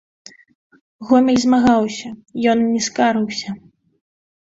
[1.09, 2.09] Гомель змагаўся,
[2.55, 3.49] ён не скарыўся.